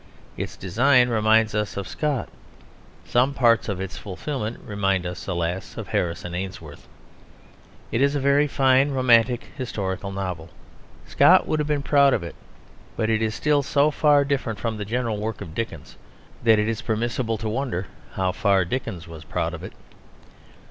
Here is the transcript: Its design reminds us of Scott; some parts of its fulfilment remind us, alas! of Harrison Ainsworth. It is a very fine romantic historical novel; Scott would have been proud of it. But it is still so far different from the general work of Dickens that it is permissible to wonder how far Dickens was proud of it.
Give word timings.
Its 0.35 0.57
design 0.57 1.09
reminds 1.09 1.53
us 1.53 1.77
of 1.77 1.87
Scott; 1.87 2.27
some 3.05 3.35
parts 3.35 3.69
of 3.69 3.79
its 3.79 3.99
fulfilment 3.99 4.59
remind 4.65 5.05
us, 5.05 5.27
alas! 5.27 5.77
of 5.77 5.89
Harrison 5.89 6.33
Ainsworth. 6.33 6.87
It 7.91 8.01
is 8.01 8.15
a 8.15 8.19
very 8.19 8.47
fine 8.47 8.89
romantic 8.89 9.49
historical 9.55 10.11
novel; 10.11 10.49
Scott 11.05 11.45
would 11.47 11.59
have 11.59 11.67
been 11.67 11.83
proud 11.83 12.15
of 12.15 12.23
it. 12.23 12.33
But 12.97 13.11
it 13.11 13.21
is 13.21 13.35
still 13.35 13.61
so 13.61 13.91
far 13.91 14.25
different 14.25 14.57
from 14.57 14.77
the 14.77 14.85
general 14.85 15.19
work 15.19 15.39
of 15.39 15.53
Dickens 15.53 15.97
that 16.43 16.57
it 16.57 16.67
is 16.67 16.81
permissible 16.81 17.37
to 17.37 17.47
wonder 17.47 17.85
how 18.13 18.31
far 18.31 18.65
Dickens 18.65 19.07
was 19.07 19.23
proud 19.23 19.53
of 19.53 19.61
it. 19.61 19.73